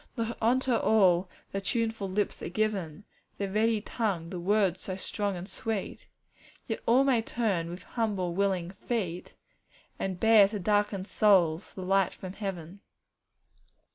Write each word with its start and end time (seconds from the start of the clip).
'Not 0.17 0.35
unto 0.41 0.73
all 0.73 1.29
the 1.51 1.61
tuneful 1.61 2.09
lips 2.09 2.41
are 2.41 2.49
given, 2.49 3.03
The 3.37 3.47
ready 3.47 3.81
tongue, 3.81 4.31
the 4.31 4.39
words 4.39 4.81
so 4.81 4.95
strong 4.95 5.35
and 5.37 5.47
sweet; 5.47 6.07
Yet 6.65 6.79
all 6.87 7.03
may 7.03 7.21
turn, 7.21 7.69
with 7.69 7.83
humble, 7.83 8.33
willing 8.33 8.71
"feet," 8.71 9.35
And 9.99 10.19
bear 10.19 10.47
to 10.47 10.57
darkened 10.59 11.07
souls 11.07 11.71
the 11.75 11.83
light 11.83 12.15
from 12.15 12.33
heaven. 12.33 12.79